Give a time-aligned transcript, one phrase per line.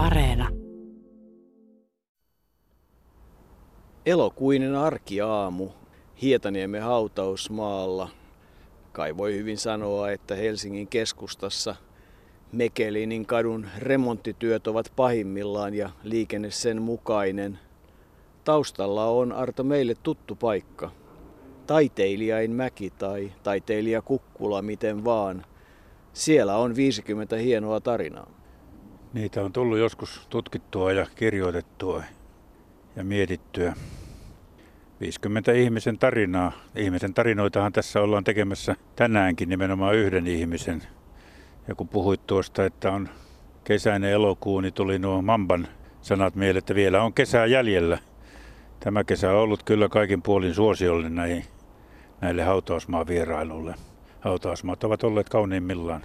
[0.00, 0.48] Areena.
[4.06, 5.68] Elokuinen arkiaamu
[6.22, 8.08] Hietaniemen hautausmaalla.
[8.92, 11.76] Kai voi hyvin sanoa, että Helsingin keskustassa
[12.52, 17.58] Mekelinin kadun remonttityöt ovat pahimmillaan ja liikenne sen mukainen.
[18.44, 20.90] Taustalla on Arto meille tuttu paikka.
[21.66, 25.44] Taiteilijain mäki tai taiteilija Kukkula, miten vaan.
[26.12, 28.39] Siellä on 50 hienoa tarinaa.
[29.12, 32.02] Niitä on tullut joskus tutkittua ja kirjoitettua
[32.96, 33.74] ja mietittyä.
[35.00, 36.52] 50 ihmisen tarinaa.
[36.76, 40.82] Ihmisen tarinoitahan tässä ollaan tekemässä tänäänkin nimenomaan yhden ihmisen.
[41.68, 43.08] Ja kun puhuit tuosta, että on
[43.64, 45.68] kesäinen elokuu, niin tuli nuo Mamban
[46.00, 47.98] sanat mieleen, että vielä on kesää jäljellä.
[48.80, 51.44] Tämä kesä on ollut kyllä kaikin puolin suosiollinen näihin,
[52.20, 53.74] näille hautausmaan vierailulle.
[54.20, 56.02] Hautausmaat ovat olleet kauniimmillaan.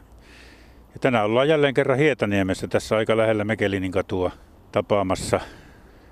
[0.95, 4.31] Ja tänään ollaan jälleen kerran Hietaniemessä tässä aika lähellä Mekelinin katua
[4.71, 5.39] tapaamassa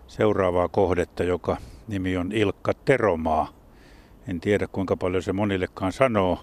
[0.08, 3.54] seuraavaa kohdetta, joka nimi on Ilkka Teromaa.
[4.28, 6.40] En tiedä kuinka paljon se monillekaan sanoo.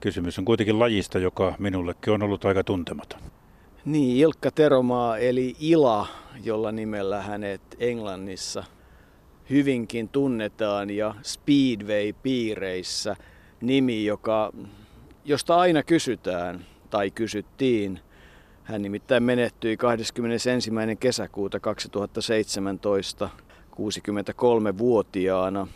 [0.00, 3.20] Kysymys on kuitenkin lajista, joka minullekin on ollut aika tuntematon.
[3.84, 6.06] Niin, Ilkka Teromaa eli Ila,
[6.44, 8.64] jolla nimellä hänet Englannissa
[9.50, 13.16] hyvinkin tunnetaan ja Speedway-piireissä
[13.60, 14.52] nimi, joka,
[15.24, 18.00] josta aina kysytään tai kysyttiin.
[18.64, 20.50] Hän nimittäin menehtyi 21.
[21.00, 23.30] kesäkuuta 2017
[23.72, 25.66] 63-vuotiaana.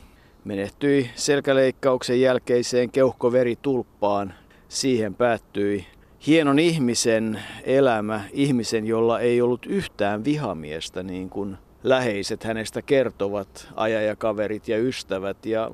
[0.45, 4.35] Menehtyi selkäleikkauksen jälkeiseen keuhkoveritulppaan.
[4.69, 5.87] Siihen päättyi
[6.27, 14.69] hienon ihmisen elämä, ihmisen, jolla ei ollut yhtään vihamiestä, niin kuin läheiset hänestä kertovat, ajajakaverit
[14.69, 15.47] ja ystävät.
[15.47, 15.70] Ja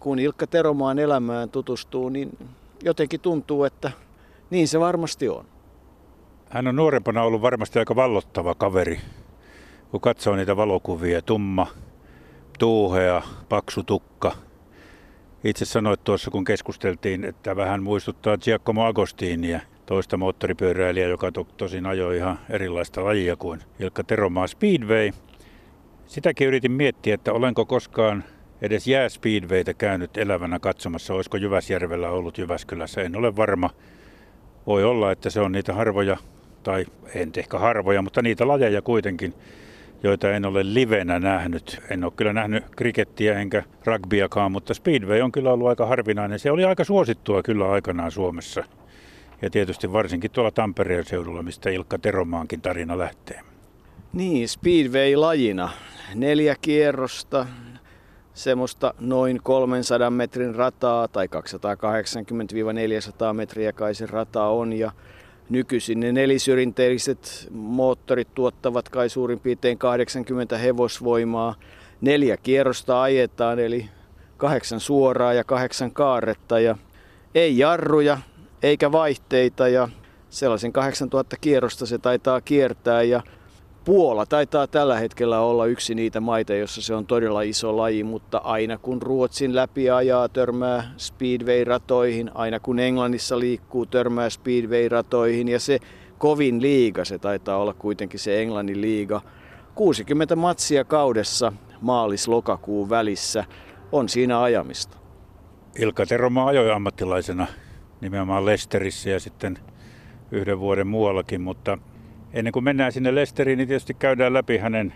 [0.00, 2.38] kun Ilkka Teromaan elämään tutustuu, niin
[2.82, 3.92] jotenkin tuntuu, että
[4.50, 5.44] niin se varmasti on.
[6.50, 9.00] Hän on nuorempana ollut varmasti aika vallottava kaveri
[9.90, 11.66] kun katsoo niitä valokuvia, tumma,
[12.58, 14.32] tuuhea, paksu tukka.
[15.44, 21.86] Itse sanoit tuossa, kun keskusteltiin, että vähän muistuttaa Giacomo Agostinia, toista moottoripyöräilijää, joka to, tosin
[21.86, 25.10] ajoi ihan erilaista lajia kuin Ilkka Teromaa Speedway.
[26.06, 28.24] Sitäkin yritin miettiä, että olenko koskaan
[28.62, 33.70] edes jää Speedwaytä käynyt elävänä katsomassa, olisiko Jyväsjärvellä ollut Jyväskylässä, en ole varma.
[34.66, 36.16] Voi olla, että se on niitä harvoja,
[36.62, 39.34] tai en ehkä harvoja, mutta niitä lajeja kuitenkin,
[40.02, 41.82] joita en ole livenä nähnyt.
[41.90, 46.38] En ole kyllä nähnyt krikettiä enkä rugbyakaan, mutta Speedway on kyllä ollut aika harvinainen.
[46.38, 48.64] Se oli aika suosittua kyllä aikanaan Suomessa.
[49.42, 53.40] Ja tietysti varsinkin tuolla Tampereen seudulla, mistä Ilkka Teromaankin tarina lähtee.
[54.12, 55.70] Niin, Speedway-lajina.
[56.14, 57.46] Neljä kierrosta,
[58.36, 61.30] semmoista noin 300 metrin rataa tai 280-400
[63.32, 64.72] metriä kai se rata on.
[64.72, 64.92] Ja
[65.48, 71.54] Nykyisin ne nelisyrinteiset moottorit tuottavat kai suurin piirtein 80 hevosvoimaa.
[72.00, 73.88] Neljä kierrosta ajetaan, eli
[74.36, 76.76] kahdeksan suoraa ja kahdeksan kaaretta ja
[77.34, 78.18] ei jarruja
[78.62, 79.88] eikä vaihteita ja
[80.30, 83.22] sellaisen 8000 kierrosta se taitaa kiertää ja
[83.86, 88.38] Puola taitaa tällä hetkellä olla yksi niitä maita, jossa se on todella iso laji, mutta
[88.38, 95.78] aina kun Ruotsin läpi ajaa, törmää speedway-ratoihin, aina kun Englannissa liikkuu, törmää speedway-ratoihin ja se
[96.18, 99.20] kovin liiga, se taitaa olla kuitenkin se Englannin liiga.
[99.74, 103.44] 60 matsia kaudessa maalis-lokakuun välissä
[103.92, 104.96] on siinä ajamista.
[105.78, 107.46] Ilkka Teroma ajoi ammattilaisena
[108.00, 109.58] nimenomaan Lesterissä ja sitten
[110.30, 111.78] yhden vuoden muuallakin, mutta
[112.36, 114.92] Ennen kuin mennään sinne Lesteriin, niin tietysti käydään läpi hänen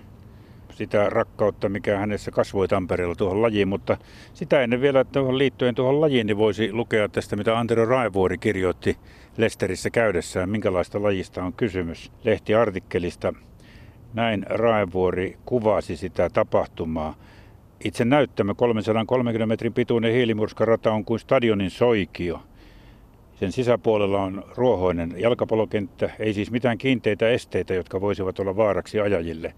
[0.74, 3.96] sitä rakkautta, mikä hänessä kasvoi Tampereella tuohon lajiin, mutta
[4.34, 8.96] sitä ennen vielä tuohon liittyen tuohon lajiin, niin voisi lukea tästä, mitä Antero Raivuori kirjoitti
[9.36, 13.34] Lesterissä käydessään, minkälaista lajista on kysymys lehtiartikkelista.
[14.14, 17.14] Näin Raivuori kuvasi sitä tapahtumaa.
[17.84, 22.42] Itse näyttämä 330 metrin pituinen hiilimurskarata on kuin stadionin soikio–
[23.40, 29.54] sen sisäpuolella on ruohoinen jalkapallokenttä, ei siis mitään kiinteitä esteitä, jotka voisivat olla vaaraksi ajajille.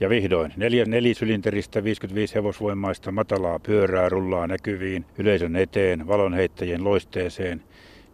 [0.00, 7.62] Ja vihdoin neljä nelisylinteristä 55 hevosvoimaista matalaa pyörää rullaa näkyviin yleisön eteen valonheittäjien loisteeseen.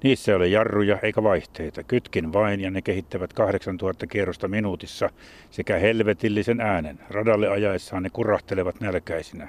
[0.03, 1.83] Niissä ei ole jarruja eikä vaihteita.
[1.83, 5.11] Kytkin vain ja ne kehittävät 8000 kierrosta minuutissa
[5.51, 6.99] sekä helvetillisen äänen.
[7.11, 9.49] Radalle ajaessaan ne kurahtelevat nälkäisinä.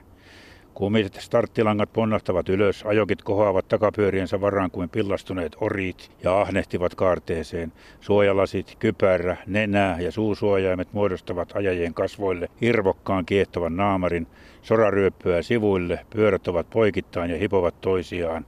[0.75, 7.74] Kuumiset starttilangat ponnahtavat ylös, ajokit kohoavat takapyöriensä varaan kuin pillastuneet oriit ja ahnehtivat kaarteeseen.
[8.01, 14.27] Suojalasit, kypärä, nenää ja suusuojaimet muodostavat ajajien kasvoille irvokkaan kiehtovan naamarin.
[14.62, 18.45] Soraryöppöä sivuille, pyörät ovat poikittain ja hipovat toisiaan.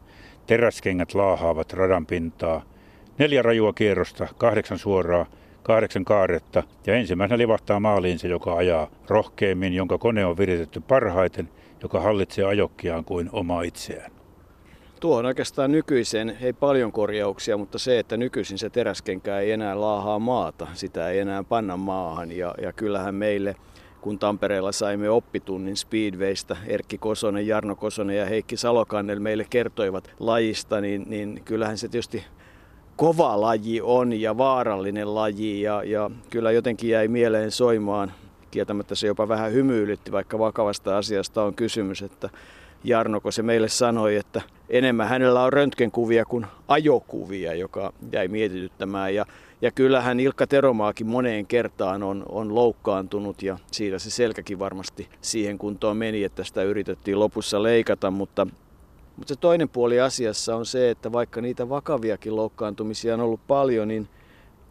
[0.47, 2.63] Teräskengät laahaavat radan pintaa.
[3.17, 5.25] Neljä rajua kierrosta, kahdeksan suoraa,
[5.63, 11.49] kahdeksan kaaretta ja ensimmäisenä livahtaa maaliin se, joka ajaa rohkeimmin, jonka kone on viritetty parhaiten,
[11.83, 14.11] joka hallitsee ajokkiaan kuin oma itseään.
[14.99, 19.81] Tuo on oikeastaan nykyisen, ei paljon korjauksia, mutta se, että nykyisin se teräskenkä ei enää
[19.81, 22.31] laahaa maata, sitä ei enää panna maahan.
[22.31, 23.55] Ja, ja kyllähän meille,
[24.01, 30.81] kun Tampereella saimme oppitunnin Speedwaystä, Erkki Kosonen, Jarno Kosonen ja Heikki Salokannel meille kertoivat lajista,
[30.81, 32.23] niin, niin kyllähän se tietysti
[32.95, 35.61] kova laji on ja vaarallinen laji.
[35.61, 38.11] Ja, ja kyllä jotenkin jäi mieleen soimaan,
[38.57, 42.29] kieltämättä se jopa vähän hymyilytti, vaikka vakavasta asiasta on kysymys, että
[42.83, 49.15] Jarno, kun se meille sanoi, että enemmän hänellä on röntgenkuvia kuin ajokuvia, joka jäi mietityttämään.
[49.15, 49.25] Ja,
[49.61, 55.57] ja kyllähän Ilkka Teromaakin moneen kertaan on, on loukkaantunut ja siitä se selkäkin varmasti siihen
[55.57, 58.47] kuntoon meni, että sitä yritettiin lopussa leikata, mutta
[59.17, 63.87] mutta se toinen puoli asiassa on se, että vaikka niitä vakaviakin loukkaantumisia on ollut paljon,
[63.87, 64.07] niin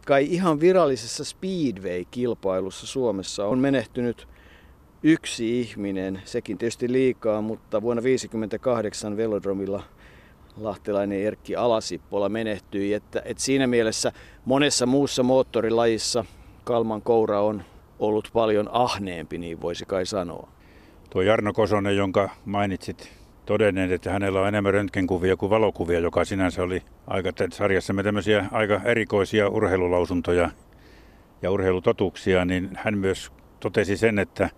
[0.07, 4.27] kai ihan virallisessa Speedway-kilpailussa Suomessa on menehtynyt
[5.03, 9.83] yksi ihminen, sekin tietysti liikaa, mutta vuonna 1958 velodromilla
[10.57, 12.93] lahtelainen Erkki Alasippola menehtyi.
[12.93, 14.11] Että, että siinä mielessä
[14.45, 16.25] monessa muussa moottorilajissa
[16.63, 17.63] Kalman koura on
[17.99, 20.49] ollut paljon ahneempi, niin voisi kai sanoa.
[21.09, 23.11] Tuo Jarno Kosonen, jonka mainitsit
[23.47, 28.81] todenneen, että hänellä on enemmän röntgenkuvia kuin valokuvia, joka sinänsä oli aika sarjassamme tämmöisiä aika
[28.85, 30.49] erikoisia urheilulausuntoja
[31.41, 34.49] ja urheilutotuuksia, niin hän myös totesi sen, että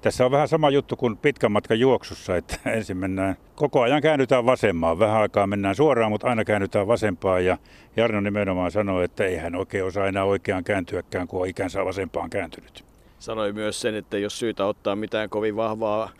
[0.00, 4.46] tässä on vähän sama juttu kuin pitkän matkan juoksussa, että ensin mennään, koko ajan käännytään
[4.46, 4.98] vasemmaan.
[4.98, 7.44] Vähän aikaa mennään suoraan, mutta aina käännytään vasempaan.
[7.44, 7.58] Ja
[7.96, 12.30] Jarno nimenomaan sanoi, että ei hän oikein osaa enää oikeaan kääntyäkään, kun on ikänsä vasempaan
[12.30, 12.84] kääntynyt.
[13.18, 16.10] Sanoi myös sen, että jos syytä ottaa mitään kovin vahvaa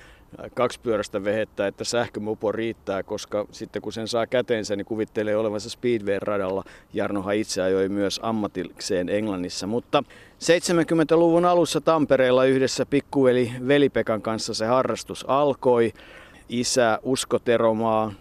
[0.54, 6.64] kaksipyöräistä vehettä, että sähkömopo riittää, koska sitten kun sen saa käteensä, niin kuvittelee olevansa Speedway-radalla.
[6.92, 10.04] Jarnohan itse ajoi myös ammatikseen Englannissa, mutta
[10.40, 15.92] 70-luvun alussa Tampereella yhdessä pikkueli Velipekan kanssa se harrastus alkoi.
[16.48, 18.12] Isä Usko Teromaa,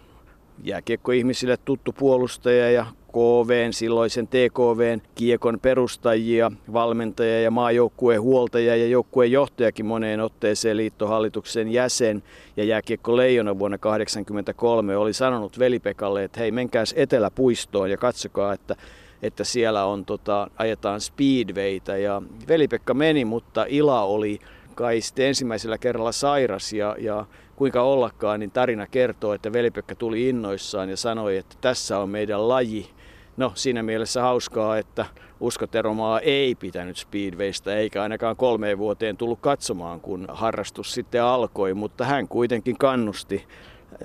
[0.64, 8.20] jääkiekkoihmisille tuttu puolustaja ja KVn, silloisen TKVn kiekon perustajia, valmentajia ja maajoukkueen
[8.66, 12.22] ja joukkueen johtajakin moneen otteeseen liittohallituksen jäsen
[12.56, 18.76] ja jääkiekko Leijona vuonna 1983 oli sanonut Velipekalle, että hei menkääs Eteläpuistoon ja katsokaa, että
[19.22, 24.38] että siellä on, tota, ajetaan speedwaytä ja Velipekka meni, mutta Ila oli
[24.74, 27.26] kai sitten ensimmäisellä kerralla sairas ja, ja
[27.56, 32.48] kuinka ollakaan, niin tarina kertoo, että Velipekka tuli innoissaan ja sanoi, että tässä on meidän
[32.48, 32.90] laji.
[33.36, 35.06] No siinä mielessä hauskaa, että
[35.40, 41.74] Usko Teromaa ei pitänyt Speedwaystä eikä ainakaan kolmeen vuoteen tullut katsomaan, kun harrastus sitten alkoi,
[41.74, 43.44] mutta hän kuitenkin kannusti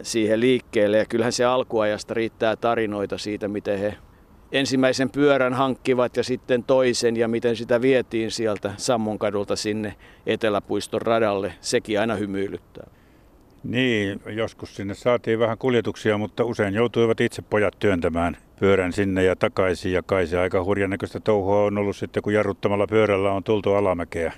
[0.01, 3.95] siihen liikkeelle ja kyllähän se alkuajasta riittää tarinoita siitä, miten he
[4.51, 9.95] ensimmäisen pyörän hankkivat ja sitten toisen ja miten sitä vietiin sieltä Sammonkadulta sinne
[10.25, 11.53] Eteläpuiston radalle.
[11.61, 12.89] Sekin aina hymyilyttää.
[13.63, 19.35] Niin, joskus sinne saatiin vähän kuljetuksia, mutta usein joutuivat itse pojat työntämään pyörän sinne ja
[19.35, 19.93] takaisin.
[19.93, 23.73] Ja kai se aika hurjan näköistä touhua on ollut sitten, kun jarruttamalla pyörällä on tultu
[23.73, 24.33] alamäkeä.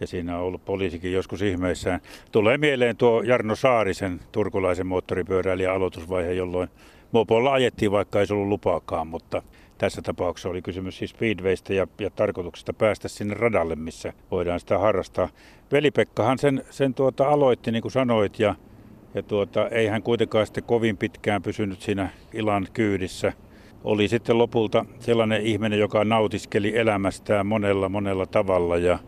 [0.00, 2.00] Ja siinä on ollut poliisikin joskus ihmeissään.
[2.32, 6.68] Tulee mieleen tuo Jarno Saarisen turkulaisen moottoripyöräilijän aloitusvaihe, jolloin
[7.12, 9.42] mopolla ajettiin, vaikka ei ollut lupaakaan, mutta
[9.78, 14.78] tässä tapauksessa oli kysymys siis speedwaystä ja, ja tarkoituksesta päästä sinne radalle, missä voidaan sitä
[14.78, 15.28] harrastaa.
[15.72, 18.54] Veli-Pekkahan sen, sen tuota aloitti, niin kuin sanoit, ja,
[19.14, 23.32] ja tuota, ei hän kuitenkaan sitten kovin pitkään pysynyt siinä ilan kyydissä.
[23.84, 28.98] Oli sitten lopulta sellainen ihminen, joka nautiskeli elämästään monella monella tavalla ja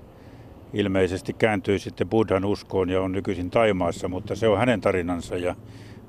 [0.72, 5.54] ilmeisesti kääntyi sitten Buddhan uskoon ja on nykyisin Taimaassa, mutta se on hänen tarinansa ja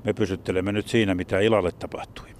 [0.04, 2.33] me pysyttelemme nyt siinä, mitä ilalle tapahtui.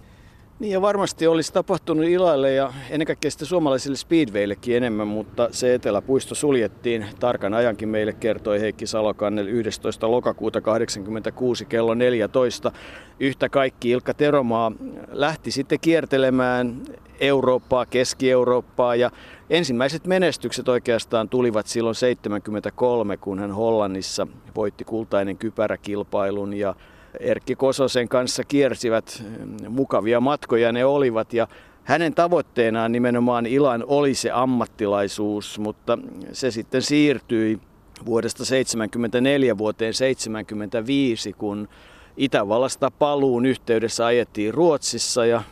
[0.58, 5.74] Niin ja varmasti olisi tapahtunut ilalle ja ennen kaikkea sitten suomalaisille speedwayillekin enemmän, mutta se
[5.74, 7.06] Eteläpuisto suljettiin.
[7.20, 10.10] Tarkan ajankin meille kertoi Heikki Salokannel 11.
[10.10, 12.72] lokakuuta 86 kello 14.
[13.20, 14.72] Yhtä kaikki Ilkka Teromaa
[15.12, 16.82] lähti sitten kiertelemään
[17.20, 19.10] Eurooppaa, Keski-Eurooppaa ja
[19.50, 26.74] ensimmäiset menestykset oikeastaan tulivat silloin 73, kun hän Hollannissa voitti kultainen kypäräkilpailun ja
[27.20, 29.22] Erkki Kososen kanssa kiersivät.
[29.68, 31.48] Mukavia matkoja ne olivat ja
[31.84, 35.98] hänen tavoitteenaan nimenomaan Ilan oli se ammattilaisuus, mutta
[36.32, 37.60] se sitten siirtyi
[38.06, 41.68] vuodesta 1974 vuoteen 1975, kun
[42.16, 45.42] Itävallasta paluun yhteydessä ajettiin Ruotsissa ja,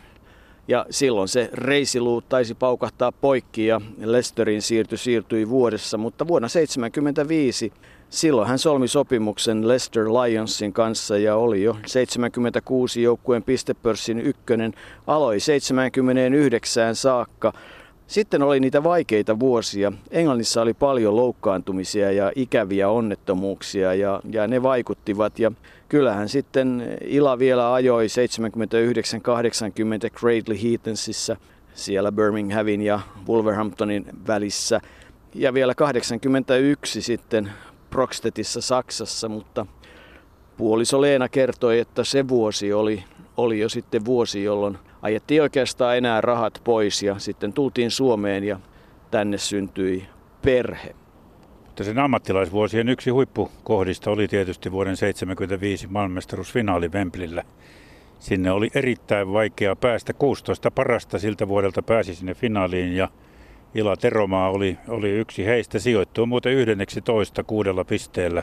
[0.69, 7.73] ja silloin se reisiluut taisi paukahtaa poikki ja Lesterin siirty siirtyi vuodessa, mutta vuonna 1975
[8.13, 14.75] Silloin hän solmi sopimuksen Leicester Lionsin kanssa ja oli jo 76 joukkueen pistepörssin ykkönen.
[15.07, 17.53] Aloi 79 saakka.
[18.07, 19.93] Sitten oli niitä vaikeita vuosia.
[20.11, 25.39] Englannissa oli paljon loukkaantumisia ja ikäviä onnettomuuksia ja, ja ne vaikuttivat.
[25.39, 25.53] Ja
[25.89, 28.11] kyllähän sitten Ila vielä ajoi 79-80
[30.19, 31.37] Cradley Heatonsissä
[31.75, 34.81] siellä Birminghamin ja Wolverhamptonin välissä.
[35.35, 37.53] Ja vielä 81 sitten
[37.93, 39.67] Proxtetissa Saksassa, mutta
[40.57, 43.05] puoliso Leena kertoi, että se vuosi oli,
[43.37, 48.61] oli jo sitten vuosi, jolloin ajettiin oikeastaan enää rahat pois ja sitten tultiin Suomeen ja
[49.11, 50.07] tänne syntyi
[50.43, 50.95] perhe.
[51.67, 57.45] Mutta sen ammattilaisvuosien yksi huippukohdista oli tietysti vuoden 1975 maailmanmestaruusfinaali Wembleyllä.
[58.19, 60.13] Sinne oli erittäin vaikea päästä.
[60.13, 63.09] 16 parasta siltä vuodelta pääsi sinne finaaliin ja
[63.75, 65.79] Ila Teromaa oli, oli yksi heistä.
[65.79, 68.43] Sijoittuu muuten yhdenneksi toista kuudella pisteellä,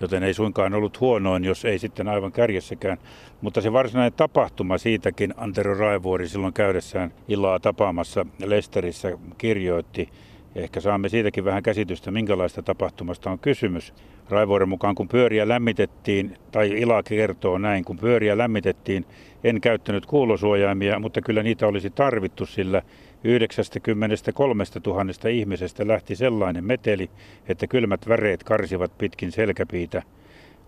[0.00, 2.98] joten ei suinkaan ollut huonoin, jos ei sitten aivan kärjessäkään.
[3.40, 10.08] Mutta se varsinainen tapahtuma siitäkin Antero Raivuori silloin käydessään Ilaa tapaamassa Lesterissä kirjoitti.
[10.54, 13.94] Ehkä saamme siitäkin vähän käsitystä, minkälaista tapahtumasta on kysymys.
[14.30, 19.04] Raivuoren mukaan kun pyöriä lämmitettiin, tai Ila kertoo näin, kun pyöriä lämmitettiin,
[19.44, 22.82] en käyttänyt kuulosuojaimia, mutta kyllä niitä olisi tarvittu, sillä
[23.24, 27.10] 93 000 ihmisestä lähti sellainen meteli,
[27.48, 30.02] että kylmät väreet karsivat pitkin selkäpiitä.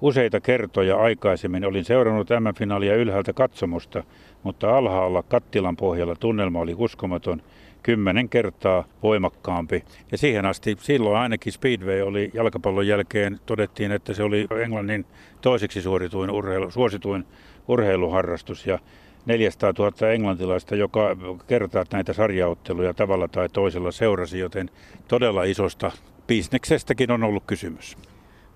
[0.01, 4.03] Useita kertoja aikaisemmin olin seurannut M-finaalia ylhäältä katsomusta,
[4.43, 7.43] mutta alhaalla kattilan pohjalla tunnelma oli uskomaton,
[7.83, 9.85] kymmenen kertaa voimakkaampi.
[10.13, 15.07] Ja siihen asti silloin ainakin Speedway oli jalkapallon jälkeen, todettiin, että se oli Englannin
[15.41, 17.25] toiseksi suosituin, urheilu, suosituin
[17.69, 18.67] urheiluharrastus.
[18.67, 18.79] Ja
[19.27, 24.71] 400 000 englantilaista joka kertaa näitä sarjaotteluja tavalla tai toisella seurasi, joten
[25.09, 25.93] todella isosta
[26.27, 27.97] bisneksestäkin on ollut kysymys.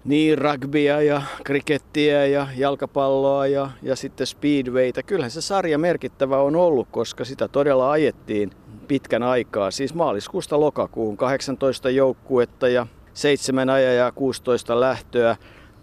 [0.05, 5.03] Niin, rugbya ja krikettiä ja jalkapalloa ja, ja sitten speedwaytä.
[5.03, 8.51] Kyllähän se sarja merkittävä on ollut, koska sitä todella ajettiin
[8.89, 9.71] pitkän aikaa.
[9.71, 15.37] Siis maaliskuusta lokakuun 18 joukkuetta ja 7 ajajaa 16 lähtöä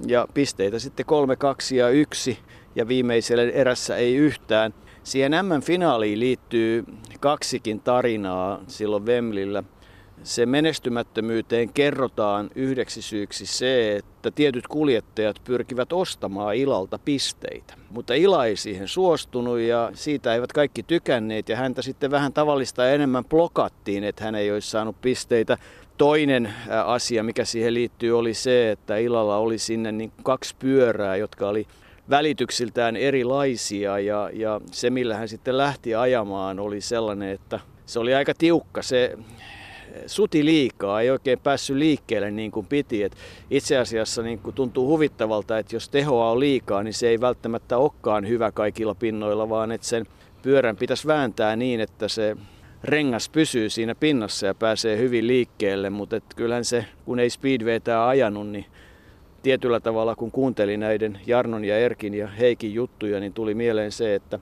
[0.08, 2.40] ja pisteitä sitten 3, 2 ja 1
[2.76, 4.74] ja viimeiselle erässä ei yhtään.
[5.04, 6.86] Siihen M-finaaliin liittyy
[7.20, 9.64] kaksikin tarinaa silloin Vemlillä.
[10.24, 17.74] Se menestymättömyyteen kerrotaan yhdeksi syyksi se, että tietyt kuljettajat pyrkivät ostamaan Ilalta pisteitä.
[17.90, 22.90] Mutta Ila ei siihen suostunut ja siitä eivät kaikki tykänneet ja häntä sitten vähän tavallista
[22.90, 25.58] enemmän blokattiin, että hän ei olisi saanut pisteitä.
[25.98, 26.54] Toinen
[26.86, 31.68] asia, mikä siihen liittyy, oli se, että Ilalla oli sinne niin kaksi pyörää, jotka oli
[32.12, 38.14] välityksiltään erilaisia ja, ja se millä hän sitten lähti ajamaan oli sellainen, että se oli
[38.14, 38.82] aika tiukka.
[38.82, 39.18] Se
[40.06, 43.04] suti liikaa, ei oikein päässyt liikkeelle niin kuin piti.
[43.04, 43.16] Et
[43.50, 47.78] itse asiassa niin kuin tuntuu huvittavalta, että jos tehoa on liikaa, niin se ei välttämättä
[47.78, 50.06] olekaan hyvä kaikilla pinnoilla, vaan että sen
[50.42, 52.38] pyörän pitäisi vääntää niin, että se
[52.84, 58.48] rengas pysyy siinä pinnassa ja pääsee hyvin liikkeelle, mutta kyllähän se, kun ei speedwaytä ajanut,
[58.48, 58.66] niin
[59.44, 64.16] tietyllä tavalla kun kuuntelin näiden Jarnon ja Erkin ja Heikin juttuja, niin tuli mieleen se,
[64.16, 64.40] että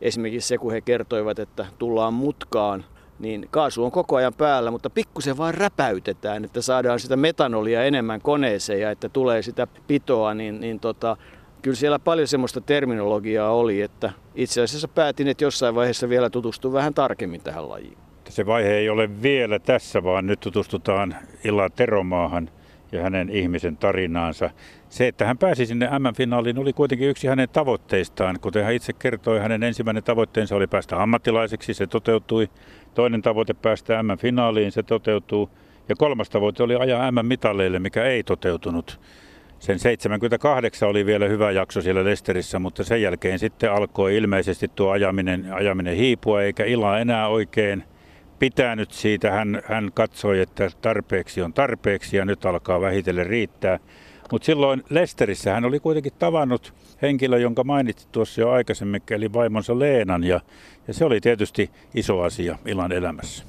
[0.00, 2.84] esimerkiksi se kun he kertoivat, että tullaan mutkaan,
[3.18, 8.20] niin kaasu on koko ajan päällä, mutta pikkusen vaan räpäytetään, että saadaan sitä metanolia enemmän
[8.20, 11.16] koneeseen ja että tulee sitä pitoa, niin, niin tota,
[11.62, 16.72] kyllä siellä paljon semmoista terminologiaa oli, että itse asiassa päätin, että jossain vaiheessa vielä tutustua
[16.72, 17.98] vähän tarkemmin tähän lajiin.
[18.28, 22.50] Se vaihe ei ole vielä tässä, vaan nyt tutustutaan Illa Teromaahan
[22.92, 24.50] ja hänen ihmisen tarinaansa.
[24.88, 28.40] Se, että hän pääsi sinne M-finaaliin, oli kuitenkin yksi hänen tavoitteistaan.
[28.40, 32.48] Kuten hän itse kertoi, hänen ensimmäinen tavoitteensa oli päästä ammattilaiseksi, se toteutui.
[32.94, 35.50] Toinen tavoite päästä M-finaaliin, se toteutuu.
[35.88, 39.00] Ja kolmas tavoite oli ajaa M-mitaleille, mikä ei toteutunut.
[39.58, 44.90] Sen 78 oli vielä hyvä jakso siellä Lesterissä, mutta sen jälkeen sitten alkoi ilmeisesti tuo
[44.90, 47.84] ajaminen, ajaminen hiipua, eikä Ila enää oikein
[48.40, 49.30] pitänyt siitä.
[49.30, 53.78] Hän, hän katsoi, että tarpeeksi on tarpeeksi ja nyt alkaa vähitellen riittää.
[54.32, 59.78] Mutta silloin Lesterissä hän oli kuitenkin tavannut henkilö, jonka mainitsit tuossa jo aikaisemmin, eli vaimonsa
[59.78, 60.40] Leenan, ja,
[60.88, 63.44] ja se oli tietysti iso asia Ilan elämässä.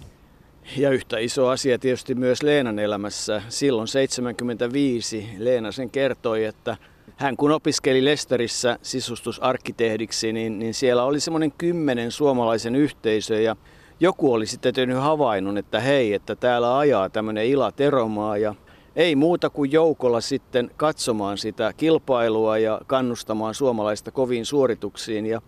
[0.77, 3.41] Ja yhtä iso asia tietysti myös Leenan elämässä.
[3.50, 6.77] Silloin 75 Leena sen kertoi, että
[7.15, 13.55] hän kun opiskeli Lesterissä sisustusarkkitehdiksi, niin, niin siellä oli semmoinen kymmenen suomalaisen yhteisö ja
[14.01, 18.55] joku oli sitten tehnyt havainnut, että hei, että täällä ajaa tämmöinen Ila Teromaa ja
[18.96, 25.25] ei muuta kuin joukolla sitten katsomaan sitä kilpailua ja kannustamaan suomalaista koviin suorituksiin.
[25.25, 25.41] Ja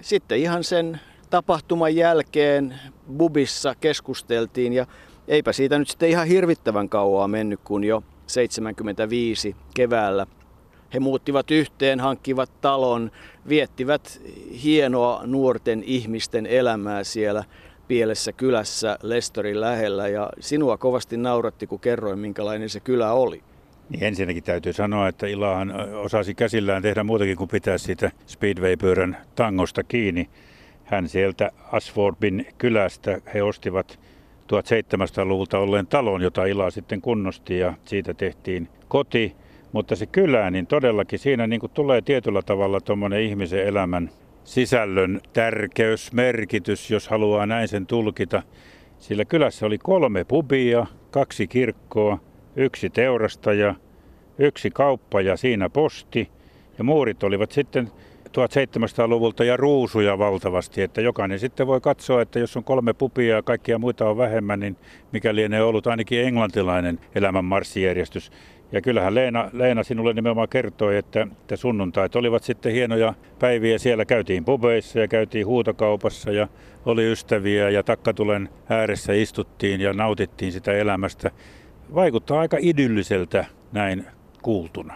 [0.00, 1.00] sitten ihan sen
[1.30, 2.74] tapahtuman jälkeen
[3.16, 4.86] Bubissa keskusteltiin ja
[5.28, 10.26] eipä siitä nyt sitten ihan hirvittävän kauaa mennyt, kun jo 75 keväällä
[10.94, 13.10] he muuttivat yhteen, hankkivat talon,
[13.48, 14.20] viettivät
[14.62, 17.44] hienoa nuorten ihmisten elämää siellä
[17.88, 23.42] pielessä kylässä Lestorin lähellä ja sinua kovasti nauratti, kun kerroin, minkälainen se kylä oli.
[23.90, 29.84] Niin ensinnäkin täytyy sanoa, että Ilahan osasi käsillään tehdä muutakin kuin pitää siitä Speedway-pyörän tangosta
[29.84, 30.28] kiinni.
[30.84, 33.98] Hän sieltä Asfordbin kylästä, he ostivat
[34.52, 39.36] 1700-luvulta olleen talon, jota Ila sitten kunnosti ja siitä tehtiin koti.
[39.72, 44.10] Mutta se kylä, niin todellakin siinä niin kuin tulee tietyllä tavalla tuommoinen ihmisen elämän
[44.48, 48.42] sisällön tärkeys, merkitys, jos haluaa näin sen tulkita.
[48.98, 52.18] Sillä kylässä oli kolme pubia, kaksi kirkkoa,
[52.56, 53.74] yksi teurastaja,
[54.38, 56.30] yksi kauppa ja siinä posti.
[56.78, 57.90] Ja muurit olivat sitten
[58.28, 63.42] 1700-luvulta ja ruusuja valtavasti, että jokainen sitten voi katsoa, että jos on kolme pupia ja
[63.42, 64.76] kaikkia muita on vähemmän, niin
[65.12, 68.30] mikä lienee ollut ainakin englantilainen elämän marssijärjestys.
[68.72, 73.78] Ja kyllähän Leena, Leena sinulle nimenomaan kertoi, että, että sunnuntait olivat sitten hienoja päiviä.
[73.78, 76.48] Siellä käytiin pubeissa ja käytiin huutokaupassa ja
[76.86, 81.30] oli ystäviä ja takkatulen ääressä istuttiin ja nautittiin sitä elämästä.
[81.94, 84.06] Vaikuttaa aika idylliseltä näin
[84.42, 84.94] kuultuna.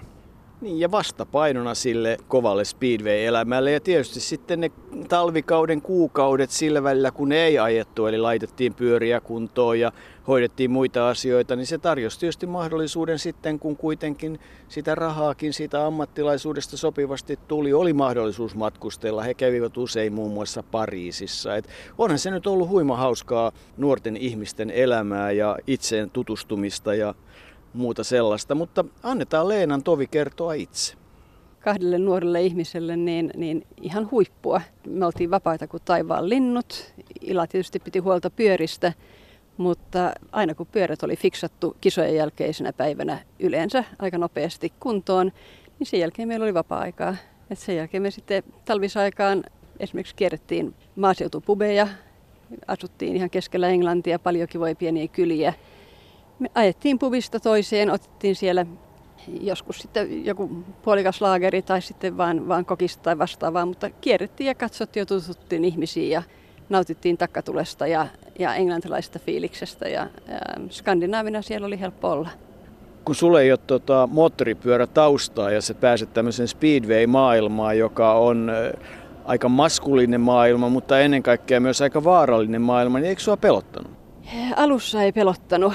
[0.60, 4.70] Niin, ja vastapainona sille kovalle Speedway-elämälle ja tietysti sitten ne
[5.08, 9.92] talvikauden kuukaudet sillä välillä, kun ei ajettu, eli laitettiin pyöriä kuntoon ja
[10.28, 16.76] hoidettiin muita asioita, niin se tarjosi tietysti mahdollisuuden sitten, kun kuitenkin sitä rahaakin siitä ammattilaisuudesta
[16.76, 19.22] sopivasti tuli, oli mahdollisuus matkustella.
[19.22, 21.56] He kävivät usein muun muassa Pariisissa.
[21.56, 27.14] Et onhan se nyt ollut huima hauskaa nuorten ihmisten elämää ja itseen tutustumista ja
[27.72, 30.94] muuta sellaista, mutta annetaan Leenan tovi kertoa itse.
[31.60, 34.60] Kahdelle nuorelle ihmiselle niin, niin ihan huippua.
[34.86, 36.94] Me oltiin vapaita kuin taivaan linnut.
[37.20, 38.92] Ila tietysti piti huolta pyöristä,
[39.56, 45.32] mutta aina kun pyörät oli fiksattu kisojen jälkeisenä päivänä yleensä aika nopeasti kuntoon,
[45.78, 47.16] niin sen jälkeen meillä oli vapaa-aikaa.
[47.50, 49.44] Et sen jälkeen me sitten talvisaikaan
[49.80, 51.88] esimerkiksi kierrettiin maaseutupubeja,
[52.68, 55.52] asuttiin ihan keskellä Englantia, paljon kivoja pieniä kyliä–
[56.42, 58.66] me ajettiin pubista toiseen, otettiin siellä
[59.40, 64.54] joskus sitten joku puolikas laageri tai sitten vaan, vaan kokista tai vastaavaa, mutta kierrettiin ja
[64.54, 66.22] katsottiin ja tututtiin ihmisiin ja
[66.72, 68.06] nautittiin takkatulesta ja,
[68.38, 72.28] ja englantilaisesta fiiliksestä ja, ja Skandinaavina siellä oli helppo olla.
[73.04, 78.52] Kun sulle ei ole tota, moottoripyörä taustaa ja sä pääset tämmöisen speedway-maailmaan, joka on
[79.24, 83.92] aika maskuliinen maailma, mutta ennen kaikkea myös aika vaarallinen maailma, niin eikö sua pelottanut?
[84.56, 85.72] Alussa ei pelottanut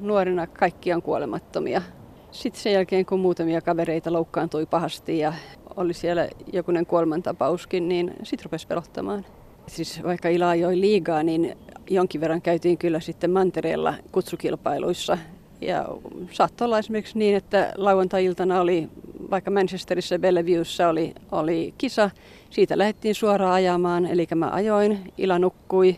[0.00, 1.82] nuorena kaikki on kuolemattomia.
[2.30, 5.32] Sitten sen jälkeen, kun muutamia kavereita loukkaantui pahasti ja
[5.76, 9.24] oli siellä jokunen kuolemantapauskin, niin sitten rupesi pelottamaan.
[9.66, 11.56] Siis vaikka Ila ajoi liigaa, niin
[11.90, 15.18] jonkin verran käytiin kyllä sitten mantereella kutsukilpailuissa.
[15.60, 15.88] Ja
[16.30, 18.88] saattoi olla esimerkiksi niin, että lauantai-iltana oli
[19.30, 22.10] vaikka Manchesterissa Bellevuessa oli, oli kisa.
[22.50, 25.96] Siitä lähdettiin suoraan ajamaan, eli mä ajoin, Ila nukkui,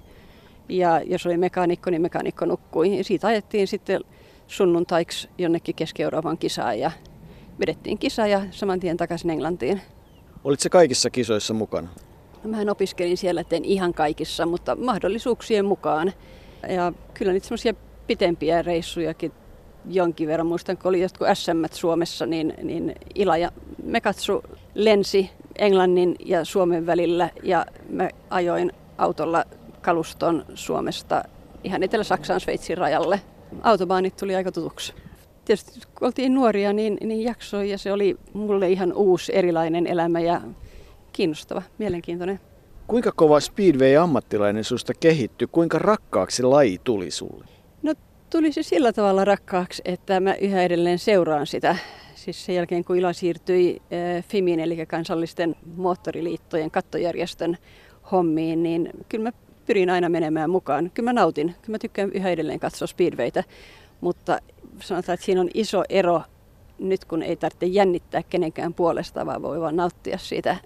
[0.69, 2.99] ja jos oli mekaanikko, niin mekaanikko nukkui.
[2.99, 4.01] Ja siitä ajettiin sitten
[4.47, 6.91] sunnuntaiksi jonnekin Keski-Euroopan kisaan ja
[7.61, 9.81] vedettiin kisa ja saman tien takaisin Englantiin.
[10.45, 11.89] Olitko kaikissa kisoissa mukana?
[12.45, 16.13] Mähän opiskelin siellä, etten ihan kaikissa, mutta mahdollisuuksien mukaan.
[16.69, 17.75] Ja kyllä niitä semmoisia
[18.07, 19.33] pitempiä reissujakin
[19.91, 20.47] jonkin verran.
[20.47, 23.51] Muistan, kun oli jotkut SM Suomessa, niin, niin Ila ja
[23.83, 24.43] Mekatsu
[24.75, 29.45] lensi Englannin ja Suomen välillä ja mä ajoin autolla
[29.81, 31.25] kaluston Suomesta
[31.65, 33.21] ihan Etelä-Saksaan Sveitsin rajalle.
[33.63, 34.95] Autobaanit tuli aika tutuksi.
[35.45, 40.21] Tietysti kun oltiin nuoria, niin, niin jaksoi ja se oli mulle ihan uusi erilainen elämä
[40.21, 40.41] ja
[41.15, 42.41] kiinnostava, mielenkiintoinen.
[42.87, 45.49] Kuinka kova Speedway-ammattilainen susta kehittyi?
[45.53, 47.45] Kuinka rakkaaksi laji tuli sulle?
[47.83, 47.95] No
[48.31, 51.77] tuli se sillä tavalla rakkaaksi, että mä yhä edelleen seuraan sitä.
[52.15, 57.57] Siis sen jälkeen kun Ila siirtyi eh, FIMin eli kansallisten moottoriliittojen kattojärjestön
[58.13, 59.33] hommiin, niin kyllä mä
[59.67, 60.91] pyrin aina menemään mukaan.
[60.95, 63.45] Kyllä mä nautin, kyllä mä tykkään yhä edelleen katsoa speedwaytä,
[64.01, 64.39] mutta
[64.81, 66.23] sanotaan, että siinä on iso ero
[66.79, 70.57] nyt kun ei tarvitse jännittää kenenkään puolesta, vaan voi vaan nauttia siitä,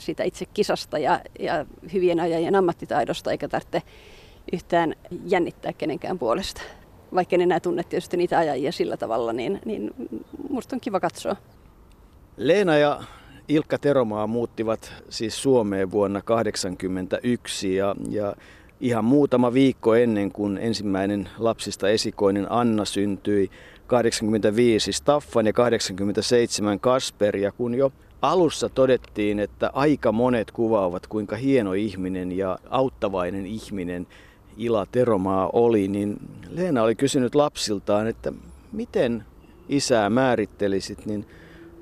[0.00, 3.82] siitä itse kisasta ja, ja hyvien ajajien ammattitaidosta, eikä tarvitse
[4.52, 4.94] yhtään
[5.26, 6.62] jännittää kenenkään puolesta.
[7.14, 9.90] Vaikka en enää tunne tietysti niitä ajajia sillä tavalla, niin, niin
[10.50, 11.36] musta on kiva katsoa.
[12.36, 13.02] Leena ja
[13.48, 18.34] Ilkka Teromaa muuttivat siis Suomeen vuonna 1981 ja, ja
[18.80, 23.50] ihan muutama viikko ennen kuin ensimmäinen lapsista esikoinen Anna syntyi
[23.86, 31.36] 85 Staffan ja 87 Kasper ja kun jo alussa todettiin, että aika monet kuvaavat kuinka
[31.36, 34.06] hieno ihminen ja auttavainen ihminen
[34.56, 36.16] Ila Teromaa oli, niin
[36.50, 38.32] Leena oli kysynyt lapsiltaan, että
[38.72, 39.24] miten
[39.68, 41.26] isää määrittelisit, niin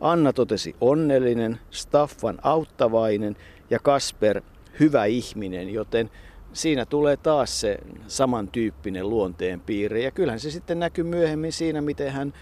[0.00, 3.36] Anna totesi onnellinen, Staffan auttavainen
[3.70, 4.42] ja Kasper
[4.80, 6.10] hyvä ihminen, joten
[6.52, 10.02] siinä tulee taas se samantyyppinen luonteen piirre.
[10.02, 12.32] Ja kyllähän se sitten näkyy myöhemmin siinä, miten hän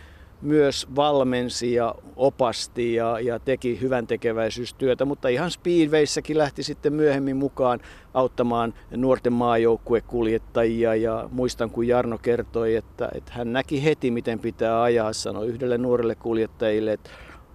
[0.43, 7.37] myös valmensi ja opasti ja, ja teki hyvän tekeväisyystyötä, mutta ihan Speedwayssäkin lähti sitten myöhemmin
[7.37, 7.81] mukaan
[8.15, 14.83] auttamaan nuorten maajoukkuekuljettajia ja muistan kun Jarno kertoi, että, että hän näki heti miten pitää
[14.83, 17.11] ajaa, sanoi yhdelle nuorelle kuljettajille, että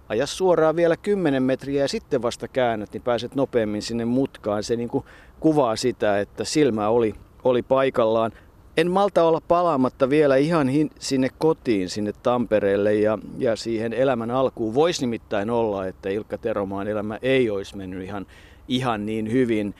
[0.08, 4.62] aja suoraan vielä 10 metriä ja sitten vasta käännät, niin pääset nopeammin sinne mutkaan.
[4.62, 5.04] Se niin kuin
[5.40, 8.32] kuvaa sitä, että silmä oli, oli paikallaan.
[8.78, 14.74] En malta olla palaamatta vielä ihan sinne kotiin, sinne Tampereelle ja, ja siihen elämän alkuun.
[14.74, 18.26] Voisi nimittäin olla, että Ilkka Teromaan elämä ei olisi mennyt ihan,
[18.68, 19.74] ihan niin hyvin.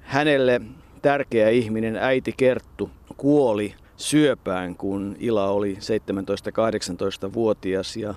[0.00, 0.60] Hänelle
[1.02, 8.14] tärkeä ihminen, äiti Kerttu, kuoli syöpään, kun Ila oli 17-18-vuotias ja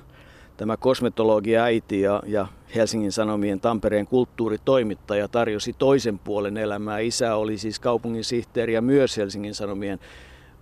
[0.60, 7.00] tämä kosmetologi äiti ja, ja Helsingin Sanomien Tampereen kulttuuritoimittaja tarjosi toisen puolen elämää.
[7.00, 10.00] Isä oli siis kaupungin sihteeri ja myös Helsingin Sanomien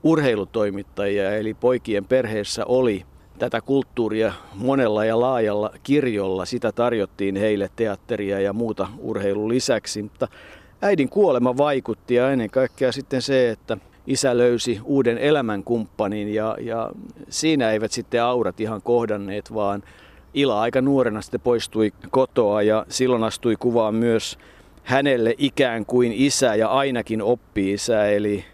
[0.03, 3.05] urheilutoimittajia, eli poikien perheessä oli
[3.39, 6.45] tätä kulttuuria monella ja laajalla kirjolla.
[6.45, 10.27] Sitä tarjottiin heille teatteria ja muuta urheilun lisäksi, mutta
[10.81, 13.77] äidin kuolema vaikutti ja ennen kaikkea sitten se, että
[14.07, 16.91] isä löysi uuden elämänkumppanin ja, ja
[17.29, 19.83] siinä eivät sitten aurat ihan kohdanneet, vaan
[20.33, 24.37] Ila aika nuorena sitten poistui kotoa ja silloin astui kuvaan myös
[24.83, 28.45] hänelle ikään kuin isä ja ainakin oppi-isä, eli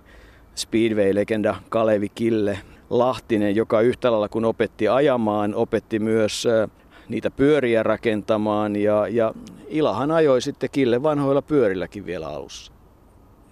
[0.55, 6.47] Speedway-legenda Kalevi Kille Lahtinen, joka yhtä lailla kun opetti ajamaan, opetti myös
[7.09, 9.33] niitä pyöriä rakentamaan ja, ja
[9.67, 12.72] Ilahan ajoi sitten Kille vanhoilla pyörilläkin vielä alussa.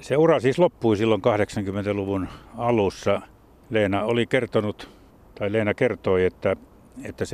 [0.02, 3.22] Se ura siis loppui silloin 80-luvun alussa.
[3.70, 4.90] Leena oli kertonut,
[5.36, 6.56] tai Leena kertoi, että,
[7.04, 7.28] että 79-80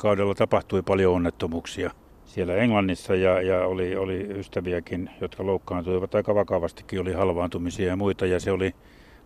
[0.00, 1.90] kaudella tapahtui paljon onnettomuuksia
[2.24, 8.26] siellä Englannissa ja, ja oli, oli ystäviäkin, jotka loukkaantuivat aika vakavastikin, oli halvaantumisia ja muita
[8.26, 8.74] ja se oli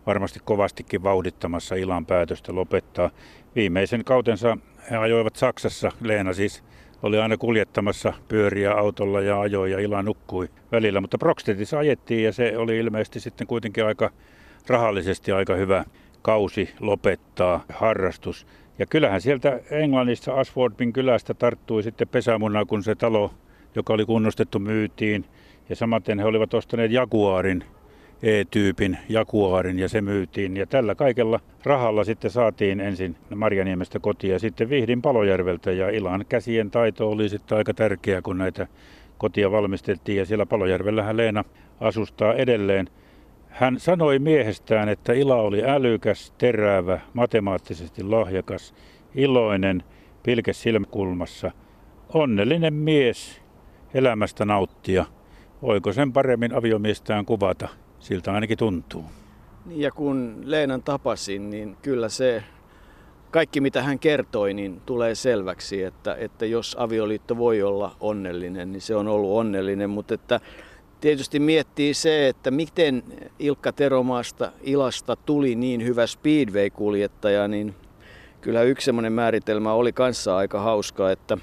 [0.05, 3.09] varmasti kovastikin vauhdittamassa Ilan päätöstä lopettaa.
[3.55, 4.57] Viimeisen kautensa
[4.91, 6.63] he ajoivat Saksassa, Leena siis
[7.03, 11.01] oli aina kuljettamassa pyöriä autolla ja ajoi ja Ila nukkui välillä.
[11.01, 14.09] Mutta Brockstedtissa ajettiin ja se oli ilmeisesti sitten kuitenkin aika
[14.67, 15.85] rahallisesti aika hyvä
[16.21, 18.47] kausi lopettaa harrastus.
[18.79, 23.33] Ja kyllähän sieltä Englannissa Ashfordin kylästä tarttui sitten pesämuna, kun se talo,
[23.75, 25.25] joka oli kunnostettu, myytiin.
[25.69, 27.63] Ja samaten he olivat ostaneet Jaguarin
[28.23, 30.57] E-tyypin Jaguarin ja se myytiin.
[30.57, 35.71] Ja tällä kaikella rahalla sitten saatiin ensin Marjaniemestä kotiin ja sitten Vihdin Palojärveltä.
[35.71, 38.67] Ja Ilan käsien taito oli sitten aika tärkeä, kun näitä
[39.17, 40.17] kotia valmistettiin.
[40.17, 41.43] Ja siellä Palojärvellähän Leena
[41.79, 42.87] asustaa edelleen.
[43.49, 48.73] Hän sanoi miehestään, että Ila oli älykäs, terävä, matemaattisesti lahjakas,
[49.15, 49.83] iloinen,
[50.23, 51.51] pilke silmäkulmassa,
[52.13, 53.41] onnellinen mies,
[53.93, 55.05] elämästä nauttia.
[55.61, 57.82] Voiko sen paremmin aviomiestään kuvata?
[58.03, 59.03] Siltä ainakin tuntuu.
[59.65, 62.43] Niin, ja kun Leenan tapasin, niin kyllä se
[63.31, 68.81] kaikki mitä hän kertoi, niin tulee selväksi, että, että jos avioliitto voi olla onnellinen, niin
[68.81, 70.39] se on ollut onnellinen, mutta että
[71.01, 73.03] tietysti miettii se, että miten
[73.39, 77.75] Ilkka Teromaasta Ilasta tuli niin hyvä speedway-kuljettaja, niin
[78.41, 81.37] kyllä yksi semmoinen määritelmä oli kanssa aika hauska, että,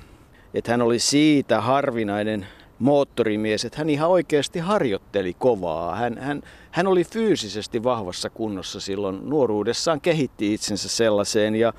[0.55, 2.47] että hän oli siitä harvinainen
[2.81, 5.97] moottorimies, että hän ihan oikeasti harjoitteli kovaa.
[5.97, 11.57] Hän, hän, hän oli fyysisesti vahvassa kunnossa silloin nuoruudessaan, kehitti itsensä sellaiseen.
[11.57, 11.73] Ja,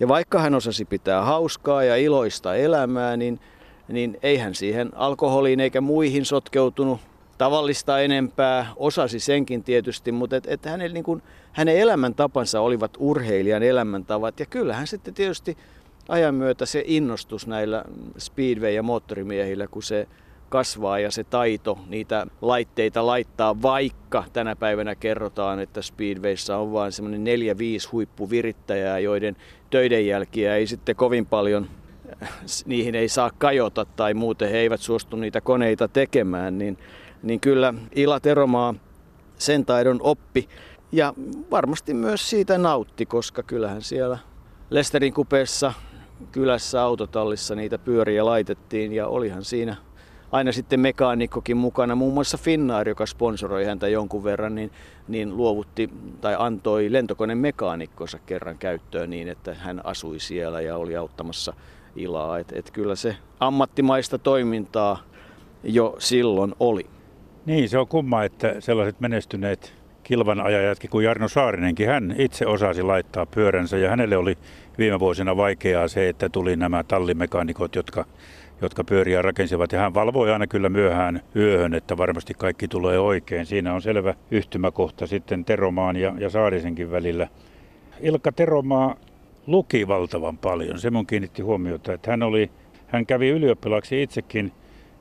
[0.00, 3.40] ja vaikka hän osasi pitää hauskaa ja iloista elämää, niin,
[3.88, 7.00] niin ei hän siihen alkoholiin eikä muihin sotkeutunut
[7.38, 8.66] tavallista enempää.
[8.76, 14.40] Osasi senkin tietysti, mutta et, et hänen, niin kuin, hänen elämäntapansa olivat urheilijan elämäntavat.
[14.40, 15.56] Ja kyllähän sitten tietysti
[16.08, 17.84] ajan myötä se innostus näillä
[18.18, 20.08] speedway- ja moottorimiehillä, kun se
[20.48, 26.92] kasvaa ja se taito niitä laitteita laittaa, vaikka tänä päivänä kerrotaan, että Speedwayssa on vain
[26.92, 29.36] semmoinen neljä viisi huippuvirittäjää, joiden
[29.70, 31.68] töiden jälkiä ei sitten kovin paljon
[32.66, 36.78] niihin ei saa kajota tai muuten he eivät suostu niitä koneita tekemään, niin,
[37.22, 38.74] niin kyllä Ila Teromaa
[39.38, 40.48] sen taidon oppi
[40.92, 41.14] ja
[41.50, 44.18] varmasti myös siitä nautti, koska kyllähän siellä
[44.70, 45.72] Lesterin kupeessa
[46.32, 49.76] kylässä autotallissa niitä pyöriä laitettiin ja olihan siinä
[50.32, 51.94] aina sitten mekaanikkokin mukana.
[51.94, 54.70] Muun muassa Finnair, joka sponsoroi häntä jonkun verran, niin,
[55.08, 60.96] niin luovutti tai antoi lentokoneen mekaanikkonsa kerran käyttöön niin, että hän asui siellä ja oli
[60.96, 61.52] auttamassa
[61.96, 62.38] ilaa.
[62.38, 65.02] Et, et kyllä se ammattimaista toimintaa
[65.64, 66.86] jo silloin oli.
[67.46, 73.26] Niin, se on kumma, että sellaiset menestyneet kilvanajajatkin kuin Jarno Saarinenkin, hän itse osasi laittaa
[73.26, 74.38] pyöränsä ja hänelle oli
[74.78, 78.04] viime vuosina vaikeaa se, että tuli nämä tallimekaanikot, jotka
[78.62, 79.72] jotka pyöriä rakensivat.
[79.72, 83.46] Ja hän valvoi aina kyllä myöhään yöhön, että varmasti kaikki tulee oikein.
[83.46, 87.28] Siinä on selvä yhtymäkohta sitten Teromaan ja, ja Saarisenkin välillä.
[88.00, 88.96] Ilkka Teromaa
[89.46, 90.78] luki valtavan paljon.
[90.78, 92.50] Se mun kiinnitti huomiota, että hän, oli,
[92.86, 94.52] hän kävi ylioppilaaksi itsekin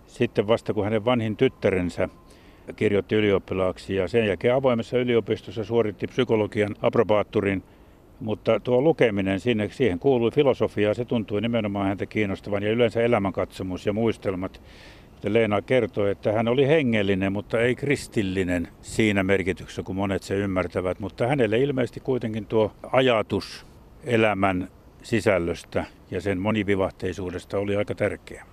[0.08, 2.10] sitten vasta kun hänen vanhin tyttärensä
[2.76, 7.64] kirjoitti ylioppilaaksi ja sen jälkeen avoimessa yliopistossa suoritti psykologian aprobaatturin
[8.20, 13.86] mutta tuo lukeminen, sinne, siihen kuului filosofia, se tuntui nimenomaan häntä kiinnostavan ja yleensä elämänkatsomus
[13.86, 14.62] ja muistelmat.
[15.24, 21.00] Leena kertoi, että hän oli hengellinen, mutta ei kristillinen siinä merkityksessä, kun monet se ymmärtävät.
[21.00, 23.66] Mutta hänelle ilmeisesti kuitenkin tuo ajatus
[24.04, 24.68] elämän
[25.04, 28.46] sisällöstä ja sen monivivahteisuudesta oli aika tärkeä.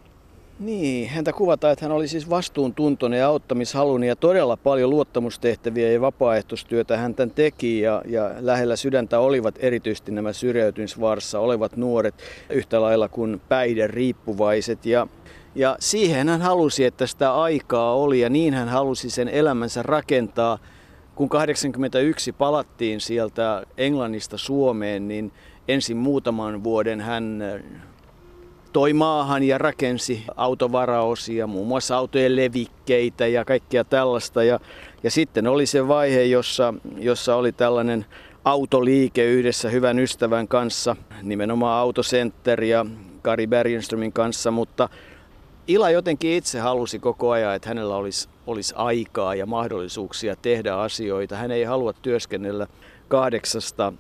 [0.63, 6.01] Niin, häntä kuvataan, että hän oli siis vastuuntuntoinen ja auttamishalunen ja todella paljon luottamustehtäviä ja
[6.01, 12.15] vapaaehtoistyötä hän tämän teki ja, ja lähellä sydäntä olivat erityisesti nämä syrjäytymisvaarassa olevat nuoret
[12.51, 15.07] yhtä lailla kuin päihden riippuvaiset ja
[15.55, 20.59] ja siihen hän halusi, että sitä aikaa oli ja niin hän halusi sen elämänsä rakentaa.
[21.15, 25.33] Kun 81 palattiin sieltä Englannista Suomeen, niin
[25.69, 27.43] ensin muutaman vuoden hän
[28.73, 34.45] toi maahan ja rakensi autovaraosia, muun muassa autojen levikkeitä ja kaikkia tällaista.
[34.45, 34.61] Ja,
[35.03, 38.07] ja sitten oli se vaihe, jossa, jossa oli tällainen
[38.45, 42.87] autoliike yhdessä hyvän ystävän kanssa, nimenomaan Autocenter ja
[43.23, 44.89] Kari Bergenströmin kanssa, mutta
[45.67, 51.37] Ila jotenkin itse halusi koko ajan, että hänellä olisi, olisi aikaa ja mahdollisuuksia tehdä asioita.
[51.37, 52.67] Hän ei halua työskennellä
[53.09, 53.93] kahdeksasta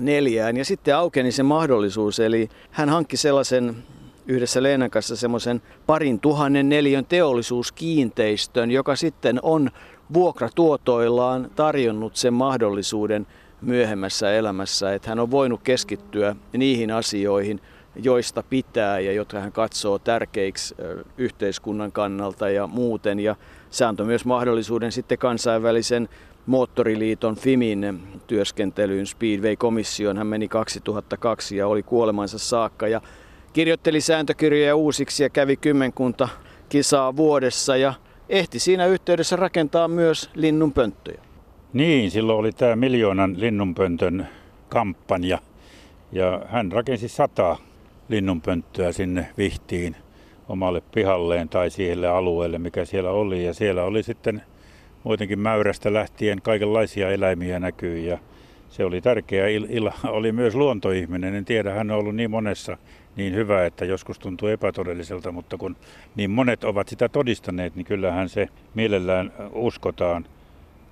[0.00, 0.56] neljään.
[0.56, 3.76] Ja sitten aukeni se mahdollisuus, eli hän hankki sellaisen
[4.26, 9.70] yhdessä Leenan kanssa semmoisen parin tuhannen neliön teollisuuskiinteistön, joka sitten on
[10.14, 13.26] vuokratuotoillaan tarjonnut sen mahdollisuuden
[13.60, 17.60] myöhemmässä elämässä, että hän on voinut keskittyä niihin asioihin,
[17.96, 20.74] joista pitää ja jotka hän katsoo tärkeiksi
[21.18, 23.20] yhteiskunnan kannalta ja muuten.
[23.20, 23.36] Ja
[23.70, 26.08] se antoi myös mahdollisuuden sitten kansainvälisen
[26.46, 30.18] moottoriliiton FIMin työskentelyyn Speedway-komissioon.
[30.18, 32.88] Hän meni 2002 ja oli kuolemansa saakka.
[32.88, 33.00] Ja
[33.54, 36.28] kirjoitteli sääntökirjoja uusiksi ja kävi kymmenkunta
[36.68, 37.94] kisaa vuodessa ja
[38.28, 41.22] ehti siinä yhteydessä rakentaa myös linnunpönttöjä.
[41.72, 44.28] Niin, silloin oli tämä miljoonan linnunpöntön
[44.68, 45.38] kampanja
[46.12, 47.56] ja hän rakensi sata
[48.08, 49.96] linnunpönttöä sinne Vihtiin
[50.48, 53.44] omalle pihalleen tai siihen alueelle, mikä siellä oli.
[53.44, 54.42] Ja siellä oli sitten
[55.04, 58.18] muutenkin mäyrästä lähtien kaikenlaisia eläimiä näkyy ja
[58.68, 59.46] se oli tärkeä.
[59.48, 61.34] Ila oli myös luontoihminen.
[61.34, 62.76] En tiedä, hän on ollut niin monessa
[63.16, 65.76] niin hyvä, että joskus tuntuu epätodelliselta, mutta kun
[66.16, 70.26] niin monet ovat sitä todistaneet, niin kyllähän se mielellään uskotaan.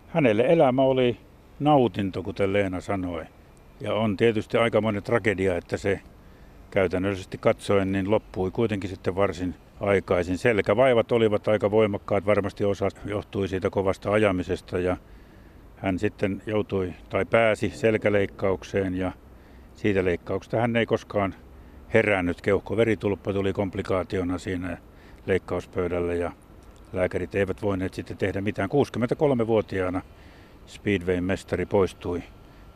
[0.09, 1.17] Hänelle elämä oli
[1.61, 3.25] nautinto, kuten Leena sanoi.
[3.81, 6.01] Ja on tietysti aika monen tragedia, että se
[6.71, 10.39] käytännöllisesti katsoen niin loppui kuitenkin sitten varsin aikaisin.
[10.39, 14.97] Selkävaivat olivat aika voimakkaat, varmasti osa johtui siitä kovasta ajamisesta ja
[15.77, 19.13] hän sitten joutui tai pääsi selkäleikkaukseen ja
[19.75, 21.35] siitä leikkauksesta hän ei koskaan
[21.95, 22.41] herännyt.
[22.41, 24.79] Keuhkoveritulppa tuli komplikaationa siinä
[25.27, 26.33] leikkauspöydällä ja
[26.93, 28.71] lääkärit eivät voineet sitten tehdä mitään.
[28.71, 30.03] 63-vuotiaana
[30.67, 32.23] Speedwayn mestari poistui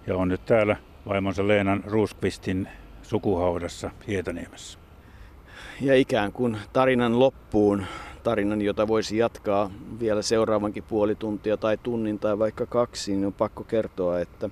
[0.06, 0.76] ja on nyt täällä
[1.08, 2.68] vaimonsa Leenan Ruuskvistin
[3.02, 4.78] sukuhaudassa Hietaniemessä.
[5.80, 7.86] Ja ikään kuin tarinan loppuun,
[8.22, 13.32] tarinan jota voisi jatkaa vielä seuraavankin puoli tuntia tai tunnin tai vaikka kaksi, niin on
[13.32, 14.50] pakko kertoa, että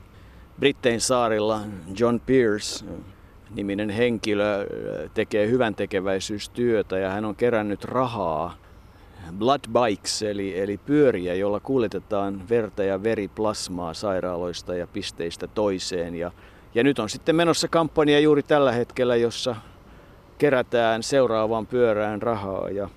[0.58, 1.60] Brittein saarilla
[1.98, 2.84] John Pierce,
[3.54, 4.66] niminen henkilö
[5.14, 8.56] tekee hyvän tekeväisyystyötä ja hän on kerännyt rahaa
[9.38, 16.14] blood bikes eli, eli pyöriä, joilla kuljetetaan verta ja veriplasmaa sairaaloista ja pisteistä toiseen.
[16.14, 16.30] Ja,
[16.74, 19.56] ja nyt on sitten menossa kampanja juuri tällä hetkellä, jossa
[20.38, 22.70] kerätään seuraavaan pyörään rahaa.
[22.70, 22.88] Ja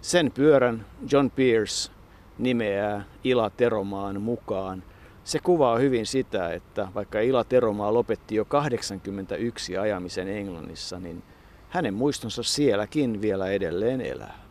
[0.00, 1.92] sen pyörän John Pierce
[2.38, 4.82] nimeää Ila Teromaan mukaan–
[5.28, 11.22] se kuvaa hyvin sitä, että vaikka Ila Teromaa lopetti jo 81 ajamisen Englannissa, niin
[11.68, 14.47] hänen muistonsa sielläkin vielä edelleen elää.